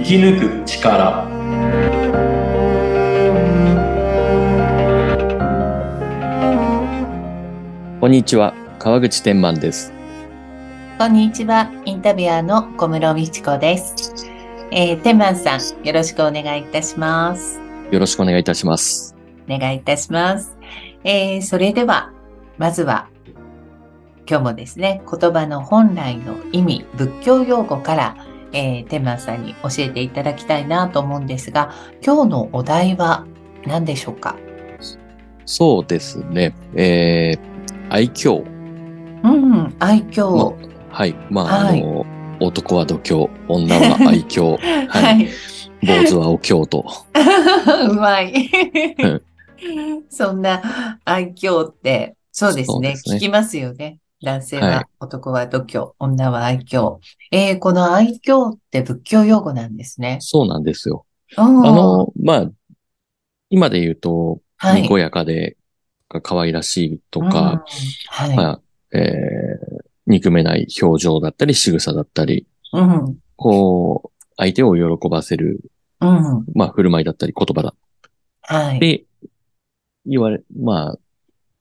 [0.00, 1.28] 生き抜く力
[8.00, 9.92] こんにちは、川口天満です。
[10.98, 14.26] こんにちは、インタビュアーの小室美智子です。
[14.70, 17.60] えー、天満さん、よろしくお願いいたします。
[17.90, 19.14] よろしくお願いいたします。
[19.50, 20.56] お願いいたします。
[21.04, 22.10] えー、それでは、
[22.56, 23.10] まずは、
[24.26, 28.16] 今日もですね、言葉の本来の意味、仏教用語から、
[28.52, 31.72] えー、天満さんに教えていただきたいなと思うんですが、
[32.04, 33.26] 今日のお題は
[33.66, 34.36] 何でしょうか？
[35.46, 36.54] そうですね。
[36.74, 38.44] えー、愛嬌。
[39.22, 40.54] うん、愛嬌。
[40.90, 41.14] はい。
[41.30, 42.06] まあ、はいあの、
[42.40, 44.56] 男は度胸、女は愛嬌、は
[44.88, 45.28] はいい。
[45.86, 46.84] 坊主はお経と。
[47.90, 48.32] うまい
[48.98, 49.22] うん。
[50.08, 52.72] そんな愛嬌って、そうですね。
[52.72, 53.98] そうですね聞きますよね。
[54.22, 56.98] 男性は、はい男は度胸、女は愛嬌。
[57.30, 60.18] えー、この愛嬌って仏教用語なんですね。
[60.20, 61.06] そうなんですよ。
[61.36, 62.50] ああの、まあ、
[63.48, 64.82] 今で言うと、はい。
[64.82, 65.56] にこやかで、
[66.22, 67.64] 可愛らしいとうんか、
[68.08, 68.36] はい。
[68.36, 68.60] まあ、
[68.92, 73.16] えー、憎めない表情だったり、仕草だったり、うん。
[73.36, 75.60] こう、相手を喜ばせる、
[76.00, 76.44] うん。
[76.54, 77.74] まあ、振る舞いだったり、言葉だ
[78.42, 78.80] はい。
[78.80, 79.04] で、
[80.04, 80.98] 言われ、まあ、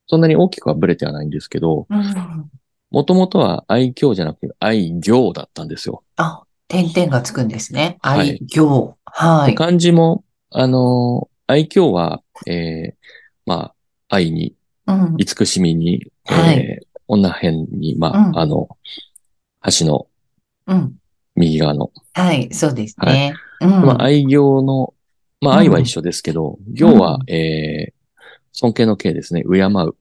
[0.10, 2.50] そんなに大きくはブレてはないんですけど、うん。
[2.92, 6.04] もともとは愛嬌じゃなくて愛行だったんですよ。
[6.16, 7.98] あ、点々がつくんですね。
[8.02, 8.94] はい愛嬌。
[9.06, 9.56] はい。
[9.56, 12.94] 漢字も、あの、愛嬌は、えー、
[13.46, 13.74] ま
[14.10, 14.56] あ、愛に、
[14.88, 15.16] うん。
[15.20, 18.70] 慈しみに、はいえー、女編に、まあ、うんあの、
[19.80, 20.08] 橋の
[20.66, 20.96] うん。
[21.36, 22.52] 右側の、はい。
[22.52, 23.34] そうですね。
[23.62, 23.70] うん。
[23.70, 24.96] まあ、愛行の、
[25.42, 27.94] まあ、愛は一緒ですけど、行は、えー、
[28.60, 29.44] 尊敬の敬ですね。
[29.44, 29.96] 敬う。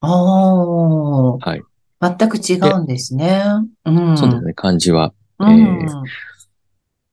[0.00, 1.48] おー。
[1.48, 1.62] はい。
[2.00, 3.42] 全く違うんですね。
[3.84, 4.16] うん。
[4.16, 5.12] そうですね、漢字は。
[5.40, 5.50] うん。
[5.50, 6.02] えー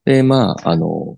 [0.05, 1.17] で、まあ、あの、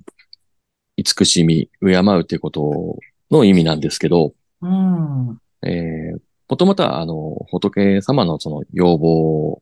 [0.96, 3.00] 慈しみ、敬うっていうこと
[3.32, 5.38] の意味なんですけど、うん。
[5.64, 9.62] えー、もともとは、あの、仏様のその要望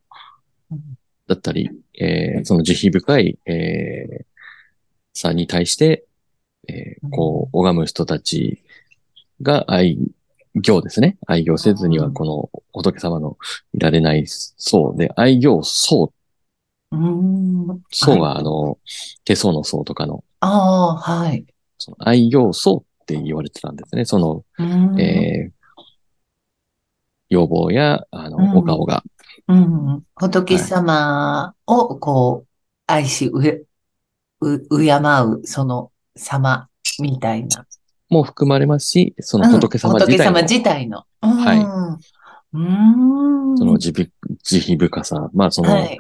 [1.28, 4.26] だったり、えーその慈悲深い、えー
[5.16, 6.06] さに対して、
[6.68, 8.62] えーこう、拝む人たち
[9.44, 9.98] が愛
[10.56, 11.18] 行ですね。
[11.28, 13.38] 愛行せずには、うんこの仏様の
[13.74, 16.12] いられない層で、愛行層、
[16.92, 17.82] うん。
[17.92, 18.78] 層が、あの、
[19.26, 21.46] 手相の層とかの、ああ、はい。
[21.78, 24.06] その愛行層って言われてたんですね。
[24.06, 25.00] その、うん。
[25.00, 25.64] えー
[27.30, 29.04] 要望や、あの、うんお顔が。
[29.48, 30.04] うん。
[30.14, 32.48] 仏様を、こう、
[32.86, 33.64] 愛し、うえ、
[34.40, 37.66] う、敬う、その様、みたいな。
[38.14, 41.04] も含まれますし、その仏様うん自体の、仏様自体の。
[41.22, 41.32] うん。
[41.32, 42.00] は
[42.54, 43.58] うーん。
[43.58, 44.06] その慈悲
[44.44, 45.30] 慈悲深さ。
[45.34, 46.00] まあ、その、はい。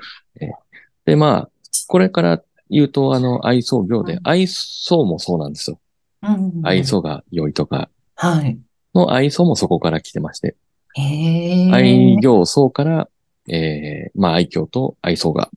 [1.05, 1.49] で、まあ、
[1.87, 5.79] これから言うと、あの、愛想行でうん、愛想もそうなんですよ。
[6.21, 6.61] うん。
[6.63, 8.57] 愛想が良いとかはい。
[8.95, 10.55] の愛想もそこから来てまして、
[10.95, 11.71] へえ。
[11.71, 13.09] 愛行層から、
[13.49, 15.49] えー、まあ、愛嬌と愛想が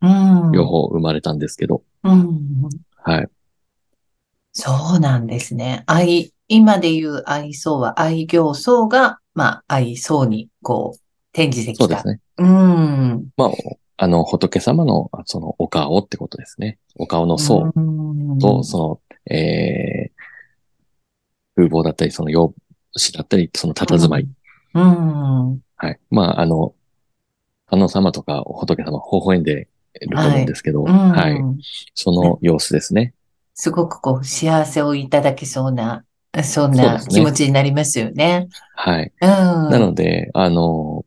[0.00, 0.52] うん。
[0.52, 2.40] 両方生まれたんですけど、うん。
[3.02, 3.28] はい。
[4.54, 5.82] そうなんですね。
[5.86, 10.98] 愛、今で言う愛想は愛行層が、まあ、愛想に、こう、
[11.32, 11.84] 転じてきた。
[11.84, 12.20] そうですね。
[12.38, 13.28] うん。
[13.36, 13.50] まあ、
[13.96, 16.78] あの、仏様の、その、お顔ってことですね。
[16.94, 20.10] お顔の層うんと、その、えー、
[21.56, 22.54] 風貌だったり、その容
[22.96, 24.28] 姿だったり、その佇まい。
[24.74, 25.60] うん。
[25.76, 25.98] はい。
[26.10, 26.74] まあ、あの、
[27.66, 29.68] 観音様とか仏様、微笑んで
[30.00, 31.40] ると思うんですけど、うんはい。
[31.94, 33.14] その様子ですね。
[33.54, 36.04] すごくこう、幸せをいただけそうな、
[36.42, 38.48] そんな気持ちになりますよね。
[38.74, 39.12] はい。
[39.20, 39.28] うん。
[39.28, 41.04] なので、あの、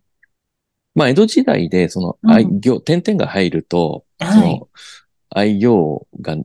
[0.96, 4.60] まあ、江戸時代で、その、うん愛行、点々が入ると、そはい。
[4.60, 4.70] の、
[5.30, 6.38] 愛行が、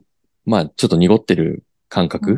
[0.45, 2.33] まあ、ちょっと濁ってる感覚、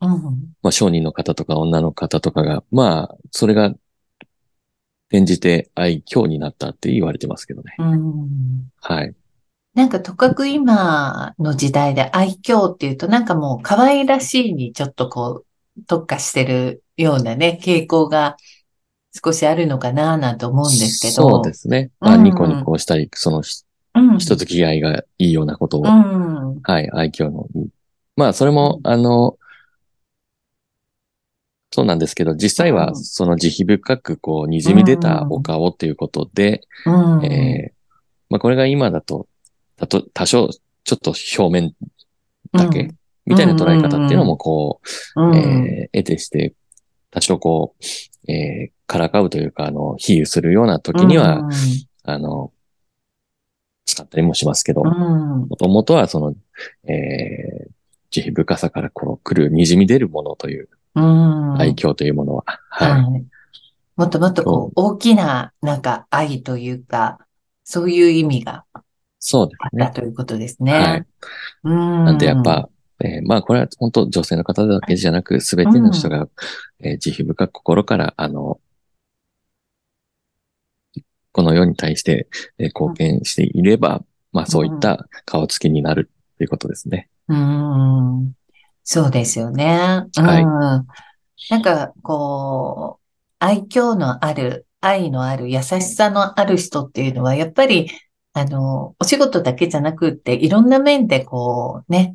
[0.00, 0.12] うん。
[0.12, 0.54] うん。
[0.62, 3.74] まあ、商人の方とか女の方とかが、まあ、それが、
[5.08, 7.76] 転じて愛嬌になったって言われてますけどね。
[7.78, 8.70] うん。
[8.80, 9.14] はい。
[9.76, 15.46] なんかとかく今の時代で愛嬌っていうとなんかもう可愛らしいにちょっとこう
[15.86, 18.36] 特化してるようなね、傾向が
[19.12, 21.28] 少しあるのかななんて思うんですけど。
[21.30, 21.90] そうですね。
[22.00, 23.42] まあ、うんニコニコしたり、その、
[23.94, 24.18] うん。
[24.18, 26.60] 人付き合いがいいようなことを、うん。
[26.62, 27.46] はい、愛嬌の。
[28.16, 29.36] まあ、それも、あの、
[31.70, 37.24] そうなんですけど、実際は、うんその慈悲深く、こう、滲み出たお顔っていうことで、うん。
[37.26, 37.76] えー
[38.28, 39.28] まあ、これが今だと、
[39.76, 40.50] たと、多少、
[40.84, 41.74] ちょっと表面
[42.52, 42.94] だけ、
[43.24, 44.80] みたいな捉え方っていうのも、こ
[45.16, 46.54] うん、う、えー、得てして、
[47.10, 51.50] 多少こう、えー、からかうというか、あの、比喩するような時には、うん
[52.04, 52.52] あの、
[53.84, 55.48] 使ったりもしますけど、うん。
[55.48, 56.34] もともとはその、
[56.88, 57.70] えー、
[58.10, 61.60] 慈悲深さからこの来る滲み出るものという、うん。
[61.60, 62.90] 愛嬌というものは、はい。
[62.90, 63.24] はい。
[63.96, 67.18] もっともっとこう、大きな、なんか愛というか、
[67.64, 68.64] そういう意味が
[69.28, 69.82] そうですね。
[69.82, 70.72] あったということですね。
[70.72, 71.06] はい。
[71.64, 72.04] うん。
[72.04, 72.68] なんでやっぱ、
[73.00, 76.28] えーまあこれは本当女性の方だけじゃなく、すべての人が、
[76.80, 78.60] えー慈悲深く心から、あの、
[81.32, 82.28] この世に対して、
[82.58, 84.02] えー貢献していれば、
[84.32, 87.08] まあそういった顔つきになるということですね。
[87.28, 88.32] うん。
[88.84, 90.04] そうですよね。
[90.16, 90.24] うん。
[90.26, 90.44] はい
[91.50, 93.04] なんか、こう、
[93.38, 97.88] 愛嬌のある、愛のある、優しさのある人っていうのは、やっぱり、
[98.36, 102.12] あの、お仕事だけじゃなくって、いろんな面でこう、ね、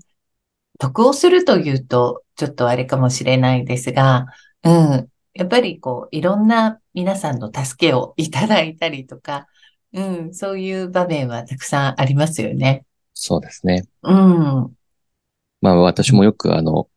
[0.77, 4.27] 得をするというと、ちょっとあれかもしれないですが、
[4.63, 5.09] うん。
[5.33, 9.47] やっぱりこう、いろんな皆さんの助けをいただいたりとか、
[9.93, 12.85] うん、そういう場面はたくさんありますよね。
[13.15, 13.87] そうですね。
[14.03, 14.75] うん。
[15.59, 16.87] まあ私もよくあの、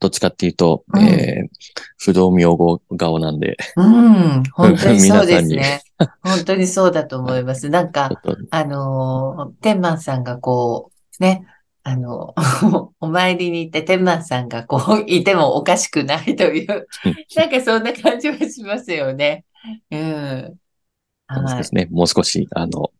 [0.00, 5.82] どっちかっていうと、うんえー不動明王顔なんで、うん、本当にそうです皆ね。
[6.22, 7.68] 本当にそうだと思います。
[7.70, 8.10] なんか
[8.50, 11.44] あのー、天満さんがこう、ね、
[11.82, 12.34] あの、
[13.00, 16.86] お参りに行って天満さんがこう、いてもおかしくないという、
[17.34, 19.44] なんかそんな感じはしますよね。
[19.90, 20.58] うん。
[21.34, 21.56] そうはい。
[21.56, 21.88] ですね。
[21.90, 22.92] もう少し、あの、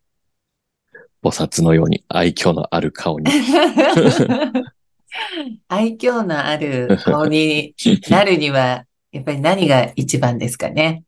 [1.23, 3.31] 菩薩のように愛嬌のある顔に。
[5.69, 7.75] 愛嬌のある顔に
[8.09, 11.05] なるには、やっぱり何が一番ですかね？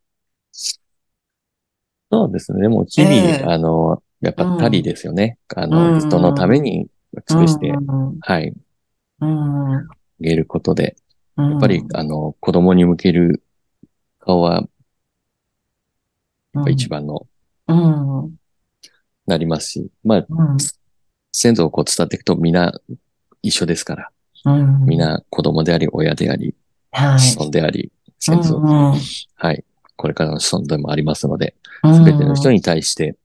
[2.13, 2.69] そうですね。
[2.69, 3.51] もう日々、うん。
[3.51, 5.39] あの、やっぱ他利ですよね。
[5.55, 6.01] あうの、ん。
[6.01, 6.89] 人のために
[7.29, 8.19] 尽くして、うん。
[8.21, 8.53] はい、
[9.21, 9.75] うん。
[9.77, 9.87] あ
[10.21, 10.97] げることで、
[11.37, 11.51] うん。
[11.53, 13.43] やっぱり、あの、子供に向ける
[14.19, 14.67] 顔は、
[16.53, 17.27] やっぱ一番の、
[19.27, 20.57] なりますし、まあ、うん。
[21.33, 22.73] 先祖をこう伝っていくと皆
[23.43, 24.11] 一緒ですから、
[24.47, 24.85] うん。
[24.85, 26.55] 皆子供であり、親であり、はい。
[26.93, 28.95] 子孫であり、先祖、うんうん
[29.37, 29.65] はい、
[29.97, 33.17] これからの子孫でもありますので、うんすべての人に対して、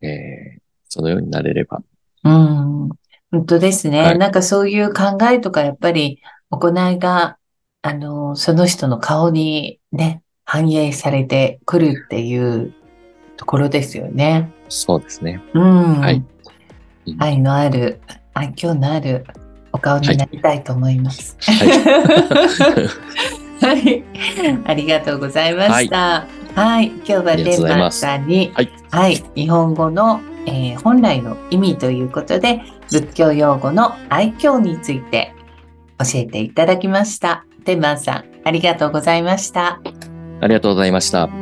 [0.00, 1.82] えー、そのようになれれば、
[2.24, 2.88] うん。
[3.30, 4.02] 本当ですね。
[4.02, 6.20] はいなんかそういう考えとか、やっぱり
[6.50, 7.38] 行いが、
[7.82, 12.74] あの、その人の顔にね、反映されてくるっていう
[13.36, 14.52] ところですよね。
[14.68, 15.42] そうですね。
[15.54, 16.00] うん。
[16.00, 16.26] はいうん
[17.18, 18.00] 愛のある、
[18.34, 19.24] 愛嬌のある
[19.72, 21.36] お顔になりたいと思います。
[21.40, 23.00] はい。
[23.60, 24.04] はい。
[24.64, 26.26] ありがとうございました。
[26.54, 26.88] はい。
[26.88, 28.72] 今日はデンマーございますさんに、はい。
[28.90, 29.24] はい。
[29.34, 35.34] 日本語の、えー本来の意味ということで、仏教用語の愛嬌について
[35.98, 37.44] 教えていただきました。
[37.64, 39.80] デンマーさん、ありがとうございました。
[40.40, 41.39] ありがとうございました。